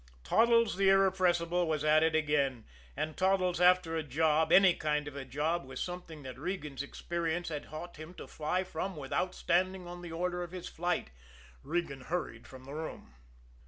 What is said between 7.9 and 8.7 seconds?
him to fly